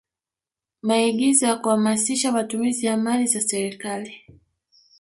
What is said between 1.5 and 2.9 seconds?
kuhamasisha matumizi